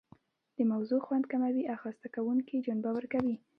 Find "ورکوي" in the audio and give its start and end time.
2.93-3.35